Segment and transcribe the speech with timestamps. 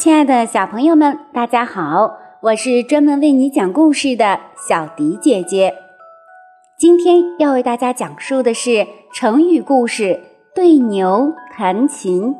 [0.00, 2.16] 亲爱的小朋友们，大家好！
[2.40, 5.74] 我是专门为你讲故事的小迪姐姐。
[6.78, 10.18] 今天要为大家讲述的是成语故事
[10.56, 12.34] “对牛弹琴”。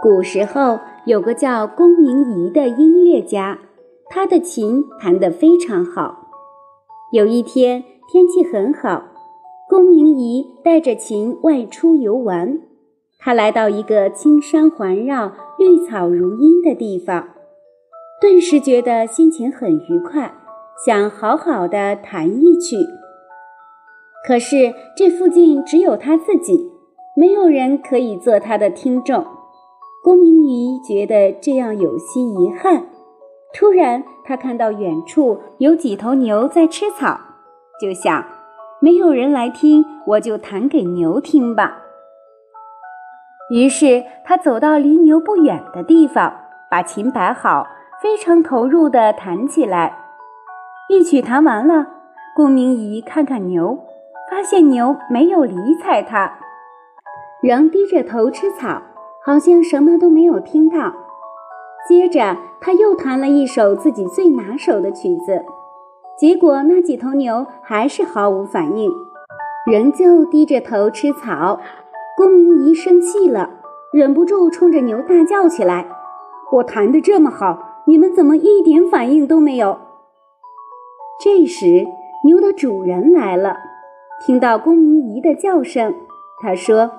[0.00, 3.58] 古时候有个叫龚明仪的音乐家，
[4.08, 6.28] 他的琴弹得非常好。
[7.12, 9.02] 有一天天气很好，
[9.68, 12.60] 龚明仪带着琴外出游玩。
[13.18, 17.30] 他来到一个青山环绕、绿草如茵的地方，
[18.20, 20.32] 顿时觉得心情很愉快，
[20.86, 22.76] 想好好的弹一曲。
[24.24, 26.70] 可是这附近只有他自己，
[27.16, 29.26] 没有人可以做他的听众。
[30.04, 32.86] 龚明仪觉得这样有些遗憾。
[33.52, 37.18] 突然，他看到远处有几头牛在吃草，
[37.80, 38.24] 就想：
[38.80, 41.82] 没有人来听，我就弹给牛听吧。
[43.50, 46.32] 于是他走到离牛不远的地方，
[46.70, 47.66] 把琴摆好，
[48.02, 49.96] 非常投入地弹起来。
[50.90, 51.86] 一曲弹完了，
[52.36, 53.78] 顾明仪看看牛，
[54.30, 56.38] 发现牛没有理睬他，
[57.42, 58.82] 仍低着头吃草，
[59.24, 60.92] 好像什么都没有听到。
[61.88, 65.44] 接着他又弹了一首自己最拿手的曲子，
[66.18, 68.90] 结果那几头牛还是毫无反应，
[69.64, 71.60] 仍旧低着头吃草。
[72.18, 73.48] 龚明仪生气了，
[73.92, 75.86] 忍不住冲着牛大叫起来
[76.50, 79.78] ：“我弹得这么好，你们怎么一点反应都没有？”
[81.22, 81.86] 这时，
[82.24, 83.54] 牛的主人来了，
[84.26, 85.94] 听到龚明仪的叫声，
[86.42, 86.90] 他说：“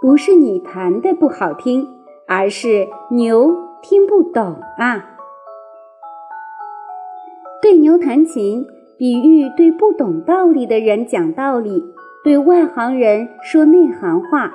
[0.00, 1.86] 不是你弹的不好听，
[2.26, 5.10] 而是牛听不懂啊。”
[7.60, 8.64] 对牛弹琴，
[8.96, 11.97] 比喻对不懂道理的人讲道理。
[12.28, 14.52] 对外行人说内行话，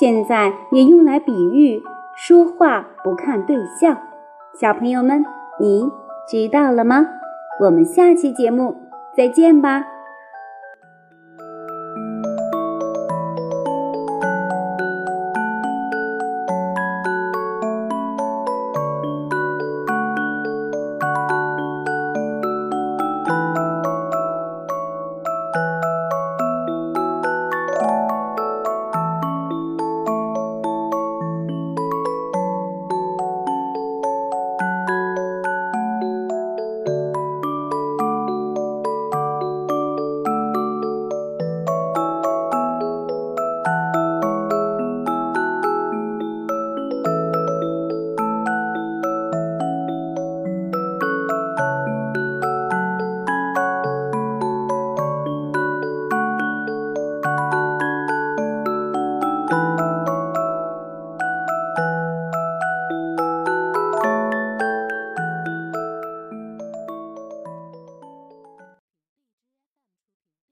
[0.00, 1.80] 现在也用来比喻
[2.16, 3.96] 说话不看对象。
[4.60, 5.24] 小朋友们，
[5.60, 5.88] 你
[6.28, 7.06] 知道了吗？
[7.60, 9.84] 我们下期节目再见吧。